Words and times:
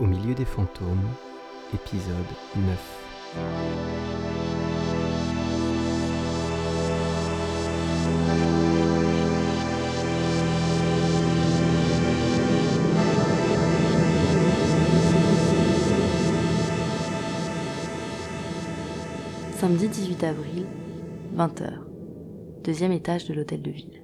Au 0.00 0.06
milieu 0.06 0.34
des 0.34 0.44
fantômes, 0.44 1.08
épisode 1.74 2.14
9. 2.56 3.02
Samedi 19.54 19.88
18 19.88 20.24
avril, 20.24 20.66
20h. 21.36 21.70
Deuxième 22.64 22.92
étage 22.92 23.26
de 23.26 23.34
l'hôtel 23.34 23.62
de 23.62 23.70
ville. 23.70 24.02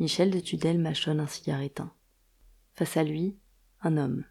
Michel 0.00 0.30
de 0.30 0.40
Tudel 0.40 0.78
mâchonne 0.78 1.20
un 1.20 1.26
cigare 1.26 1.62
éteint. 1.62 1.92
Face 2.74 2.96
à 2.96 3.04
lui, 3.04 3.36
un 3.82 3.96
homme. 3.96 4.24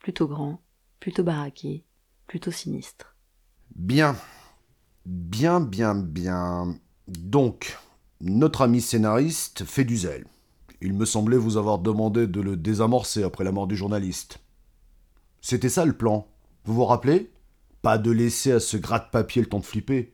Plutôt 0.00 0.28
grand, 0.28 0.62
plutôt 1.00 1.24
baraqué, 1.24 1.84
plutôt 2.26 2.50
sinistre. 2.50 3.16
Bien. 3.74 4.16
Bien, 5.04 5.60
bien, 5.60 5.94
bien. 5.94 6.78
Donc, 7.06 7.78
notre 8.20 8.62
ami 8.62 8.80
scénariste 8.80 9.64
fait 9.64 9.84
du 9.84 9.96
zèle. 9.96 10.26
Il 10.80 10.92
me 10.92 11.04
semblait 11.04 11.36
vous 11.36 11.56
avoir 11.56 11.78
demandé 11.78 12.26
de 12.26 12.40
le 12.40 12.56
désamorcer 12.56 13.22
après 13.22 13.44
la 13.44 13.52
mort 13.52 13.66
du 13.66 13.76
journaliste. 13.76 14.38
C'était 15.40 15.68
ça 15.68 15.84
le 15.84 15.96
plan. 15.96 16.28
Vous 16.64 16.74
vous 16.74 16.84
rappelez? 16.84 17.32
Pas 17.82 17.98
de 17.98 18.10
laisser 18.10 18.52
à 18.52 18.60
ce 18.60 18.76
gratte-papier 18.76 19.42
le 19.42 19.48
temps 19.48 19.60
de 19.60 19.64
flipper. 19.64 20.12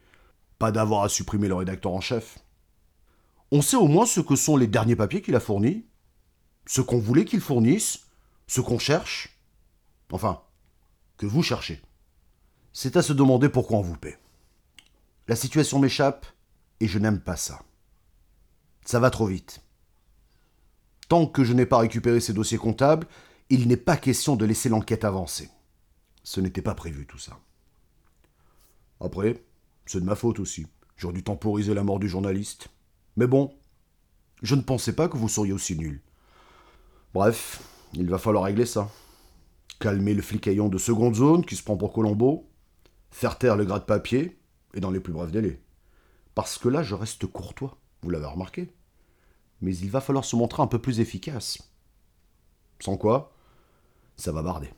Pas 0.59 0.71
d'avoir 0.71 1.03
à 1.03 1.09
supprimer 1.09 1.49
le 1.49 1.55
rédacteur 1.55 1.93
en 1.93 2.01
chef. 2.01 2.39
On 3.51 3.63
sait 3.63 3.77
au 3.77 3.89
moins 3.89 4.07
ce 4.07 4.21
que 4.21 4.37
sont 4.37 4.57
les 4.57 4.67
derniers 4.67 4.97
papiers 4.97 5.23
qu'il 5.23 5.35
a 5.35 5.41
fournis, 5.41 5.85
ce 6.67 6.81
qu'on 6.81 6.99
voulait 6.99 7.25
qu'il 7.25 7.41
fournisse, 7.41 8.07
ce 8.47 8.61
qu'on 8.61 8.79
cherche. 8.79 9.34
Enfin, 10.15 10.41
que 11.17 11.27
vous 11.27 11.43
cherchez. 11.43 11.83
C'est 12.73 12.97
à 12.97 13.03
se 13.03 13.13
demander 13.13 13.49
pourquoi 13.49 13.79
on 13.79 13.83
vous 13.83 13.97
paie. 13.97 14.17
La 15.27 15.35
situation 15.35 15.81
m'échappe 15.81 16.25
et 16.79 16.87
je 16.87 17.01
n'aime 17.01 17.21
pas 17.21 17.35
ça. 17.35 17.65
Ça 18.85 19.01
va 19.01 19.11
trop 19.11 19.27
vite. 19.27 19.61
Tant 21.09 21.27
que 21.27 21.43
je 21.43 21.53
n'ai 21.53 21.67
pas 21.67 21.79
récupéré 21.79 22.21
ces 22.21 22.33
dossiers 22.33 22.59
comptables, 22.59 23.09
il 23.51 23.67
n'est 23.67 23.77
pas 23.77 23.97
question 23.97 24.37
de 24.37 24.45
laisser 24.45 24.69
l'enquête 24.69 25.05
avancer. 25.05 25.51
Ce 26.23 26.41
n'était 26.41 26.63
pas 26.63 26.77
prévu 26.77 27.09
tout 27.09 27.19
ça. 27.19 27.41
Après, 29.01 29.43
c'est 29.85 29.99
de 29.99 30.05
ma 30.05 30.15
faute 30.15 30.39
aussi. 30.39 30.69
J'aurais 30.97 31.15
dû 31.15 31.25
temporiser 31.25 31.75
la 31.75 31.83
mort 31.83 31.99
du 31.99 32.09
journaliste. 32.09 32.69
Mais 33.17 33.27
bon, 33.27 33.53
je 34.43 34.55
ne 34.55 34.63
pensais 34.63 34.93
pas 34.93 35.09
que 35.09 35.17
vous 35.17 35.29
seriez 35.29 35.53
aussi 35.53 35.77
nul. 35.77 36.01
Bref, 37.15 37.61
il 37.95 38.09
va 38.09 38.19
falloir 38.19 38.45
régler 38.45 38.65
ça. 38.65 38.89
Calmer 39.85 40.15
le 40.15 40.23
flicaillon 40.23 40.71
de 40.71 40.79
seconde 40.79 41.15
zone 41.15 41.45
qui 41.45 41.57
se 41.57 41.63
prend 41.63 41.77
pour 41.77 41.93
Colombo, 41.93 42.49
faire 43.11 43.37
taire 43.37 43.55
le 43.55 43.67
gras 43.67 43.81
de 43.81 43.85
papier, 43.85 44.41
et 44.73 44.81
dans 44.81 44.91
les 44.91 44.99
plus 44.99 45.13
brefs 45.13 45.31
délais. 45.31 45.61
Parce 46.35 46.57
que 46.57 46.71
là, 46.71 46.83
je 46.83 46.95
reste 46.95 47.27
courtois, 47.27 47.77
vous 48.01 48.09
l'avez 48.09 48.25
remarqué. 48.25 48.73
Mais 49.61 49.77
il 49.77 49.91
va 49.91 50.01
falloir 50.01 50.25
se 50.25 50.37
montrer 50.37 50.63
un 50.63 50.69
peu 50.69 50.79
plus 50.79 51.01
efficace. 51.01 51.71
Sans 52.81 52.97
quoi, 52.97 53.35
ça 54.17 54.33
va 54.33 54.41
barder. 54.41 54.71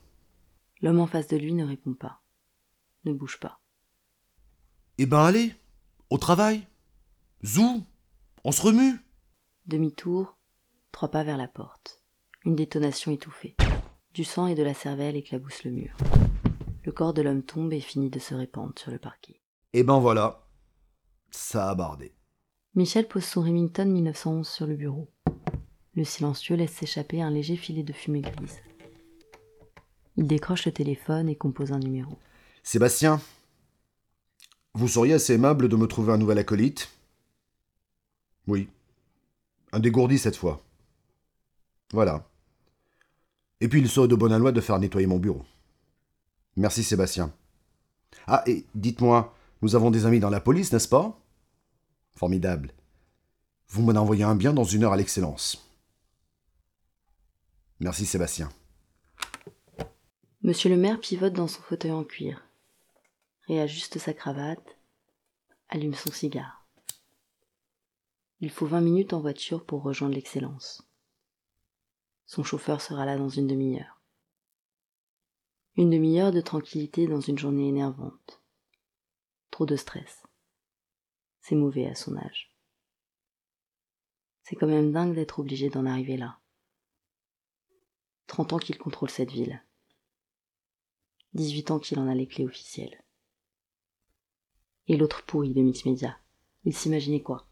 L'homme 0.81 0.99
en 0.99 1.07
face 1.07 1.29
de 1.29 1.37
lui 1.37 1.53
ne 1.53 1.63
répond 1.63 1.93
pas. 1.93 2.21
Ne 3.05 3.13
bouge 3.13 3.39
pas. 3.39 3.61
Eh 4.97 5.05
ben 5.05 5.23
allez, 5.23 5.55
au 6.09 6.17
travail. 6.17 6.67
Zou, 7.45 7.81
on 8.43 8.51
se 8.51 8.61
remue. 8.61 8.99
Demi-tour, 9.67 10.37
trois 10.91 11.09
pas 11.09 11.23
vers 11.23 11.37
la 11.37 11.47
porte. 11.47 12.03
Une 12.43 12.57
détonation 12.57 13.13
étouffée. 13.13 13.55
Du 14.17 14.23
sang 14.23 14.47
et 14.47 14.55
de 14.55 14.63
la 14.63 14.73
cervelle 14.73 15.15
éclaboussent 15.15 15.63
le 15.63 15.69
mur. 15.69 15.95
Le 16.83 16.91
corps 16.91 17.13
de 17.13 17.21
l'homme 17.21 17.43
tombe 17.43 17.71
et 17.71 17.79
finit 17.79 18.09
de 18.09 18.17
se 18.17 18.33
répandre 18.33 18.73
sur 18.75 18.89
le 18.89 18.97
parquet. 18.97 19.39
Eh 19.73 19.83
ben 19.83 19.99
voilà, 19.99 20.43
ça 21.29 21.69
a 21.69 21.75
bardé. 21.75 22.15
Michel 22.73 23.07
pose 23.07 23.23
son 23.23 23.43
Remington 23.43 23.85
1911 23.85 24.49
sur 24.49 24.65
le 24.65 24.75
bureau. 24.75 25.07
Le 25.93 26.03
silencieux 26.03 26.55
laisse 26.55 26.71
s'échapper 26.71 27.21
un 27.21 27.29
léger 27.29 27.57
filet 27.57 27.83
de 27.83 27.93
fumée 27.93 28.21
grise. 28.21 28.57
Il 30.15 30.25
décroche 30.25 30.65
le 30.65 30.71
téléphone 30.71 31.29
et 31.29 31.35
compose 31.35 31.71
un 31.71 31.77
numéro. 31.77 32.17
Sébastien, 32.63 33.21
vous 34.73 34.87
seriez 34.87 35.13
assez 35.13 35.33
aimable 35.33 35.69
de 35.69 35.75
me 35.75 35.85
trouver 35.85 36.13
un 36.13 36.17
nouvel 36.17 36.39
acolyte? 36.39 36.89
Oui. 38.47 38.67
Un 39.73 39.79
dégourdi 39.79 40.17
cette 40.17 40.37
fois. 40.37 40.63
Voilà. 41.93 42.27
Et 43.59 43.67
puis 43.67 43.79
il 43.79 43.89
serait 43.89 44.07
de 44.07 44.15
bonne 44.15 44.37
loi 44.37 44.51
de 44.51 44.61
faire 44.61 44.79
nettoyer 44.79 45.07
mon 45.07 45.17
bureau. 45.17 45.43
Merci 46.55 46.83
Sébastien. 46.83 47.33
Ah, 48.27 48.43
et 48.45 48.65
dites-moi, 48.75 49.35
nous 49.61 49.75
avons 49.75 49.91
des 49.91 50.05
amis 50.05 50.19
dans 50.19 50.29
la 50.29 50.39
police, 50.39 50.71
n'est-ce 50.71 50.87
pas? 50.87 51.19
Formidable. 52.15 52.71
Vous 53.69 53.81
m'en 53.81 53.99
envoyez 53.99 54.23
un 54.23 54.35
bien 54.35 54.53
dans 54.53 54.63
une 54.63 54.83
heure 54.83 54.93
à 54.93 54.97
l'excellence. 54.97 55.63
Merci 57.79 58.05
Sébastien. 58.05 58.49
Monsieur 60.41 60.69
le 60.69 60.77
maire 60.77 60.99
pivote 60.99 61.33
dans 61.33 61.47
son 61.47 61.61
fauteuil 61.61 61.91
en 61.91 62.03
cuir, 62.03 62.43
réajuste 63.47 63.99
sa 63.99 64.13
cravate, 64.13 64.77
allume 65.69 65.93
son 65.93 66.11
cigare. 66.11 66.65
Il 68.39 68.51
faut 68.51 68.67
vingt 68.67 68.81
minutes 68.81 69.13
en 69.13 69.19
voiture 69.19 69.65
pour 69.65 69.83
rejoindre 69.83 70.15
l'excellence. 70.15 70.86
Son 72.27 72.43
chauffeur 72.43 72.81
sera 72.81 73.05
là 73.05 73.17
dans 73.17 73.29
une 73.29 73.47
demi-heure. 73.47 74.01
Une 75.75 75.89
demi-heure 75.89 76.33
de 76.33 76.41
tranquillité 76.41 77.07
dans 77.07 77.21
une 77.21 77.37
journée 77.37 77.69
énervante. 77.69 78.41
Trop 79.49 79.65
de 79.65 79.77
stress. 79.77 80.23
C'est 81.39 81.55
mauvais 81.55 81.87
à 81.87 81.95
son 81.95 82.17
âge. 82.17 82.53
C'est 84.43 84.57
quand 84.57 84.67
même 84.67 84.91
dingue 84.91 85.15
d'être 85.15 85.39
obligé 85.39 85.69
d'en 85.69 85.85
arriver 85.85 86.17
là. 86.17 86.39
Trente 88.27 88.51
ans 88.51 88.59
qu'il 88.59 88.77
contrôle 88.77 89.09
cette 89.09 89.31
ville. 89.31 89.63
18 91.33 91.71
ans 91.71 91.79
qu'il 91.79 91.97
en 91.99 92.09
a 92.09 92.15
les 92.15 92.27
clés 92.27 92.45
officielles. 92.45 93.03
Et 94.87 94.97
l'autre 94.97 95.23
pourri 95.25 95.53
de 95.53 95.61
Mix 95.61 95.85
Media, 95.85 96.19
il 96.65 96.75
s'imaginait 96.75 97.21
quoi? 97.21 97.47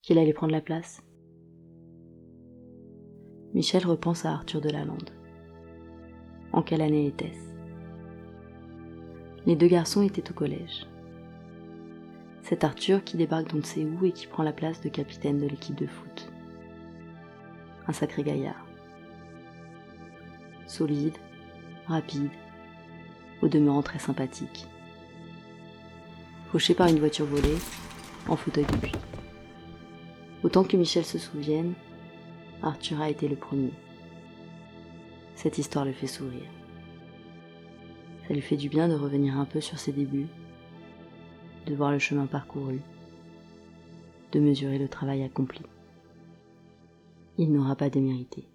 Qu'il 0.00 0.18
allait 0.18 0.32
prendre 0.32 0.52
la 0.52 0.62
place? 0.62 1.02
Michel 3.52 3.84
repense 3.84 4.24
à 4.24 4.32
Arthur 4.32 4.60
de 4.60 4.70
Lalande. 4.70 5.10
En 6.52 6.62
quelle 6.62 6.82
année 6.82 7.06
était-ce? 7.06 7.50
Les 9.44 9.56
deux 9.56 9.66
garçons 9.66 10.02
étaient 10.02 10.30
au 10.30 10.34
collège. 10.34 10.86
C'est 12.42 12.62
Arthur 12.62 13.02
qui 13.02 13.16
débarque 13.16 13.48
d'on 13.48 13.56
ne 13.56 13.62
sait 13.62 13.84
où 13.84 14.04
et 14.04 14.12
qui 14.12 14.28
prend 14.28 14.44
la 14.44 14.52
place 14.52 14.80
de 14.80 14.88
capitaine 14.88 15.40
de 15.40 15.48
l'équipe 15.48 15.74
de 15.74 15.88
foot. 15.88 16.30
Un 17.88 17.92
sacré 17.92 18.22
gaillard. 18.22 18.66
Solide, 20.68 21.16
rapide, 21.88 22.30
au 23.42 23.48
demeurant 23.48 23.82
très 23.82 23.98
sympathique. 23.98 24.68
Fauché 26.52 26.74
par 26.74 26.86
une 26.86 27.00
voiture 27.00 27.26
volée, 27.26 27.58
en 28.28 28.36
fauteuil 28.36 28.66
depuis. 28.66 28.94
Autant 30.44 30.62
que 30.62 30.76
Michel 30.76 31.04
se 31.04 31.18
souvienne, 31.18 31.74
Arthur 32.62 33.00
a 33.00 33.08
été 33.08 33.26
le 33.26 33.36
premier. 33.36 33.72
Cette 35.34 35.56
histoire 35.56 35.86
le 35.86 35.94
fait 35.94 36.06
sourire. 36.06 36.50
Ça 38.28 38.34
lui 38.34 38.42
fait 38.42 38.58
du 38.58 38.68
bien 38.68 38.86
de 38.86 38.94
revenir 38.94 39.38
un 39.38 39.46
peu 39.46 39.62
sur 39.62 39.78
ses 39.78 39.92
débuts, 39.92 40.28
de 41.66 41.74
voir 41.74 41.90
le 41.90 41.98
chemin 41.98 42.26
parcouru, 42.26 42.80
de 44.32 44.40
mesurer 44.40 44.78
le 44.78 44.88
travail 44.88 45.22
accompli. 45.22 45.62
Il 47.38 47.50
n'aura 47.50 47.76
pas 47.76 47.88
démérité. 47.88 48.46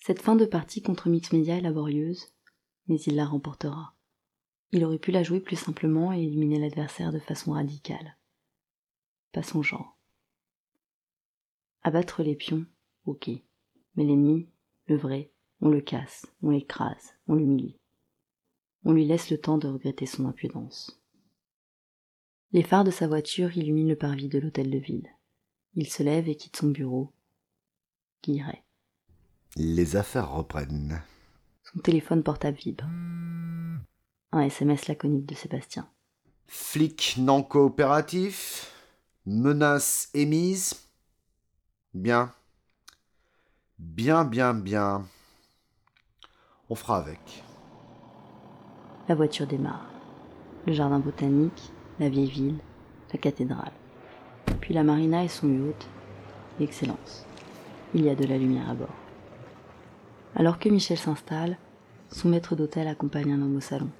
Cette 0.00 0.22
fin 0.22 0.36
de 0.36 0.46
partie 0.46 0.82
contre 0.82 1.08
Mix 1.08 1.32
Media 1.32 1.56
est 1.56 1.62
laborieuse, 1.62 2.32
mais 2.86 3.00
il 3.00 3.16
la 3.16 3.24
remportera. 3.24 3.96
Il 4.70 4.84
aurait 4.84 4.98
pu 4.98 5.10
la 5.10 5.24
jouer 5.24 5.40
plus 5.40 5.56
simplement 5.56 6.12
et 6.12 6.22
éliminer 6.22 6.60
l'adversaire 6.60 7.12
de 7.12 7.18
façon 7.18 7.52
radicale. 7.52 8.16
Pas 9.32 9.42
son 9.42 9.62
genre. 9.62 9.93
Abattre 11.84 12.22
les 12.22 12.34
pions, 12.34 12.64
ok. 13.04 13.28
Mais 13.96 14.04
l'ennemi, 14.04 14.48
le 14.86 14.96
vrai, 14.96 15.30
on 15.60 15.68
le 15.68 15.82
casse, 15.82 16.26
on 16.42 16.50
l'écrase, 16.50 17.14
on 17.28 17.34
l'humilie. 17.34 17.78
On 18.84 18.92
lui 18.92 19.06
laisse 19.06 19.30
le 19.30 19.38
temps 19.38 19.58
de 19.58 19.68
regretter 19.68 20.06
son 20.06 20.26
impudence. 20.26 21.00
Les 22.52 22.62
phares 22.62 22.84
de 22.84 22.90
sa 22.90 23.06
voiture 23.06 23.56
illuminent 23.56 23.88
le 23.88 23.96
parvis 23.96 24.28
de 24.28 24.38
l'hôtel 24.38 24.70
de 24.70 24.78
ville. 24.78 25.08
Il 25.74 25.88
se 25.88 26.02
lève 26.02 26.28
et 26.28 26.36
quitte 26.36 26.56
son 26.56 26.68
bureau. 26.68 27.12
Guilleret. 28.22 28.62
Les 29.56 29.96
affaires 29.96 30.32
reprennent. 30.32 31.02
Son 31.64 31.80
téléphone 31.80 32.22
portable 32.22 32.56
vibre. 32.56 32.84
Un 34.32 34.40
SMS 34.40 34.88
laconique 34.88 35.26
de 35.26 35.34
Sébastien. 35.34 35.88
Flic 36.46 37.16
non 37.18 37.42
coopératif. 37.42 38.72
Menace 39.26 40.10
émise. 40.14 40.83
Bien. 41.94 42.32
Bien, 43.78 44.24
bien, 44.24 44.52
bien. 44.52 45.06
On 46.68 46.74
fera 46.74 46.98
avec. 46.98 47.44
La 49.08 49.14
voiture 49.14 49.46
démarre. 49.46 49.86
Le 50.66 50.72
jardin 50.72 50.98
botanique, 50.98 51.72
la 52.00 52.08
vieille 52.08 52.30
ville, 52.30 52.58
la 53.12 53.18
cathédrale. 53.20 53.72
Puis 54.60 54.74
la 54.74 54.82
marina 54.82 55.22
et 55.22 55.28
son 55.28 55.48
yacht. 55.48 55.88
Excellence. 56.58 57.26
Il 57.94 58.04
y 58.04 58.10
a 58.10 58.16
de 58.16 58.24
la 58.24 58.38
lumière 58.38 58.70
à 58.70 58.74
bord. 58.74 58.88
Alors 60.34 60.58
que 60.58 60.68
Michel 60.68 60.98
s'installe, 60.98 61.58
son 62.10 62.28
maître 62.28 62.56
d'hôtel 62.56 62.88
accompagne 62.88 63.32
un 63.32 63.40
homme 63.40 63.56
au 63.56 63.60
salon. 63.60 63.90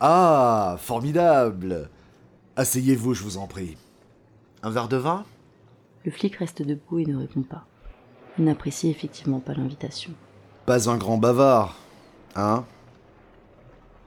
Ah, 0.00 0.76
formidable 0.78 1.90
Asseyez-vous, 2.56 3.12
je 3.12 3.22
vous 3.22 3.36
en 3.36 3.46
prie. 3.46 3.76
Un 4.62 4.70
verre 4.70 4.88
de 4.88 4.96
vin? 4.96 5.26
Le 6.06 6.12
flic 6.12 6.36
reste 6.36 6.62
debout 6.62 7.00
et 7.00 7.04
ne 7.04 7.16
répond 7.16 7.42
pas. 7.42 7.66
Il 8.38 8.44
n'apprécie 8.44 8.88
effectivement 8.88 9.40
pas 9.40 9.54
l'invitation. 9.54 10.12
Pas 10.64 10.88
un 10.88 10.96
grand 10.98 11.18
bavard, 11.18 11.76
hein? 12.36 12.64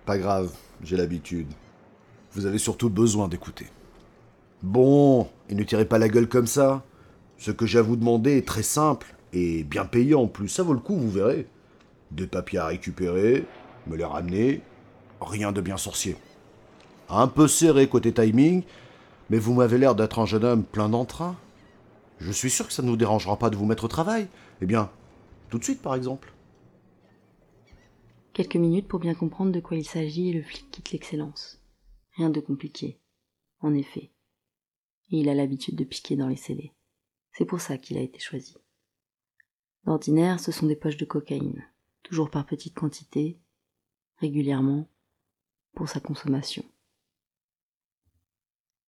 Pas 0.06 0.18
grave, 0.18 0.50
j'ai 0.82 0.96
l'habitude. 0.96 1.52
Vous 2.32 2.46
avez 2.46 2.58
surtout 2.58 2.90
besoin 2.90 3.28
d'écouter. 3.28 3.68
Bon, 4.64 5.28
et 5.50 5.56
ne 5.56 5.64
tirez 5.64 5.84
pas 5.84 5.98
la 5.98 6.08
gueule 6.08 6.30
comme 6.30 6.48
ça. 6.48 6.86
Ce 7.38 7.52
que 7.52 7.66
j'ai 7.66 7.80
à 7.80 7.82
vous 7.82 7.98
demander 7.98 8.38
est 8.38 8.48
très 8.48 8.64
simple 8.64 9.14
et 9.34 9.66
bien 9.66 9.84
payant 9.84 10.22
en 10.22 10.28
plus. 10.28 10.48
Ça 10.48 10.64
vaut 10.64 10.74
le 10.74 10.80
coup, 10.80 10.96
vous 10.96 11.12
verrez. 11.12 11.48
Des 12.12 12.28
papiers 12.28 12.60
à 12.60 12.68
récupérer, 12.68 13.46
me 13.88 13.98
les 13.98 14.06
ramener, 14.06 14.62
rien 15.20 15.52
de 15.52 15.60
bien 15.60 15.76
sorcier. 15.76 16.16
Un 17.10 17.28
peu 17.28 17.50
serré 17.50 17.90
côté 17.90 18.14
timing, 18.14 18.64
mais 19.30 19.38
vous 19.38 19.54
m'avez 19.54 19.78
l'air 19.78 19.96
d'être 19.96 20.20
un 20.20 20.26
jeune 20.26 20.46
homme 20.46 20.64
plein 20.64 20.88
d'entrain. 20.88 21.36
Je 22.20 22.32
suis 22.32 22.50
sûr 22.50 22.68
que 22.68 22.74
ça 22.74 22.84
ne 22.84 22.90
vous 22.90 22.98
dérangera 22.98 23.38
pas 23.38 23.50
de 23.50 23.56
vous 23.56 23.66
mettre 23.66 23.86
au 23.86 23.88
travail. 23.88 24.28
Eh 24.62 24.66
bien, 24.66 24.92
tout 25.50 25.58
de 25.58 25.64
suite 25.64 25.82
par 25.82 25.96
exemple. 25.96 26.34
Quelques 28.34 28.56
minutes 28.56 28.88
pour 28.88 29.00
bien 29.00 29.16
comprendre 29.16 29.52
de 29.52 29.60
quoi 29.60 29.78
il 29.78 29.86
s'agit 29.86 30.30
et 30.30 30.34
le 30.34 30.44
flic 30.44 30.70
quitte 30.72 30.92
l'excellence. 30.92 31.62
Rien 32.16 32.30
de 32.30 32.40
compliqué, 32.40 33.00
en 33.60 33.74
effet. 33.74 34.12
Et 35.12 35.20
il 35.20 35.30
a 35.30 35.34
l'habitude 35.34 35.76
de 35.76 35.84
piquer 35.84 36.16
dans 36.16 36.28
les 36.28 36.36
scellés. 36.36 36.74
C'est 37.32 37.46
pour 37.46 37.62
ça 37.62 37.78
qu'il 37.78 37.98
a 37.98 38.02
été 38.02 38.20
choisi. 38.20 38.56
D'ordinaire, 39.86 40.40
ce 40.40 40.52
sont 40.52 40.68
des 40.68 40.76
poches 40.76 40.98
de 40.98 41.06
cocaïne, 41.06 41.66
toujours 42.04 42.30
par 42.30 42.46
petites 42.46 42.76
quantités, 42.76 43.40
régulièrement, 44.18 44.88
pour 45.74 45.88
sa 45.88 46.00
consommation. 46.00 46.66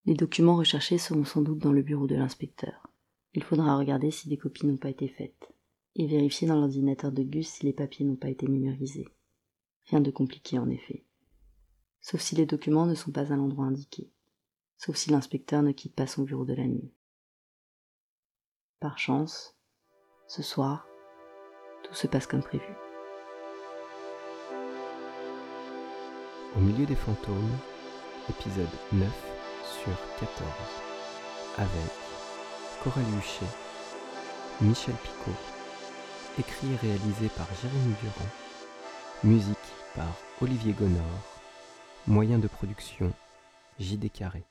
Les 0.05 0.15
documents 0.15 0.57
recherchés 0.57 0.97
seront 0.97 1.25
sans 1.25 1.41
doute 1.41 1.59
dans 1.59 1.71
le 1.71 1.81
bureau 1.81 2.07
de 2.07 2.15
l'inspecteur. 2.15 2.90
Il 3.33 3.43
faudra 3.43 3.77
regarder 3.77 4.11
si 4.11 4.27
des 4.27 4.37
copies 4.37 4.65
n'ont 4.65 4.77
pas 4.77 4.89
été 4.89 5.07
faites, 5.07 5.53
et 5.95 6.05
vérifier 6.05 6.47
dans 6.47 6.59
l'ordinateur 6.59 7.11
de 7.11 7.23
Gus 7.23 7.47
si 7.47 7.65
les 7.65 7.73
papiers 7.73 8.05
n'ont 8.05 8.17
pas 8.17 8.29
été 8.29 8.47
numérisés. 8.47 9.07
Rien 9.85 10.01
de 10.01 10.11
compliqué 10.11 10.59
en 10.59 10.69
effet. 10.69 11.05
Sauf 12.01 12.19
si 12.19 12.35
les 12.35 12.45
documents 12.45 12.85
ne 12.85 12.95
sont 12.95 13.11
pas 13.11 13.31
à 13.31 13.35
l'endroit 13.35 13.65
indiqué, 13.65 14.11
sauf 14.77 14.95
si 14.95 15.11
l'inspecteur 15.11 15.61
ne 15.61 15.71
quitte 15.71 15.95
pas 15.95 16.07
son 16.07 16.23
bureau 16.23 16.45
de 16.45 16.53
la 16.53 16.65
nuit. 16.65 16.91
Par 18.79 18.97
chance, 18.97 19.55
ce 20.27 20.41
soir, 20.41 20.87
tout 21.83 21.93
se 21.93 22.07
passe 22.07 22.27
comme 22.27 22.43
prévu. 22.43 22.73
Au 26.55 26.59
milieu 26.59 26.85
des 26.85 26.95
fantômes, 26.95 27.57
épisode 28.29 28.67
9 28.91 29.07
sur 29.63 30.19
14, 30.19 30.49
avec 31.57 32.00
Coralie 32.83 33.15
Huchet, 33.19 33.45
Michel 34.59 34.95
Picot, 34.95 35.37
écrit 36.39 36.73
et 36.73 36.75
réalisé 36.77 37.29
par 37.37 37.45
Jérémy 37.61 37.93
Durand, 38.01 38.29
musique 39.23 39.57
par 39.95 40.07
Olivier 40.41 40.73
Gonor, 40.73 40.99
moyen 42.07 42.39
de 42.39 42.47
production 42.47 43.13
JD 43.79 44.11
Carré. 44.11 44.43